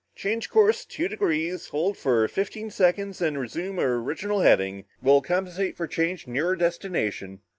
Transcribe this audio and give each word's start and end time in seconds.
Change 0.15 0.49
course 0.49 0.83
two 0.83 1.07
degrees, 1.07 1.67
hold 1.67 1.95
for 1.95 2.27
fifteen 2.27 2.71
seconds, 2.71 3.19
then 3.19 3.37
resume 3.37 3.79
original 3.79 4.39
heading. 4.39 4.85
Will 4.99 5.21
compensate 5.21 5.77
for 5.77 5.85
change 5.85 6.25
nearer 6.25 6.55
destination!" 6.55 7.41